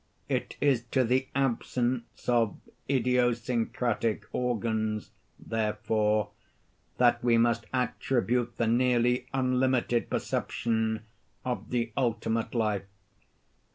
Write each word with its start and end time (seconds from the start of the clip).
It 0.29 0.57
is 0.59 0.81
to 0.85 1.03
the 1.03 1.27
absence 1.35 2.27
of 2.27 2.57
idiosyncratic 2.89 4.25
organs, 4.33 5.11
therefore, 5.37 6.31
that 6.97 7.23
we 7.23 7.37
must 7.37 7.67
attribute 7.71 8.57
the 8.57 8.65
nearly 8.65 9.27
unlimited 9.31 10.09
perception 10.09 11.01
of 11.45 11.69
the 11.69 11.91
ultimate 11.95 12.55
life. 12.55 12.85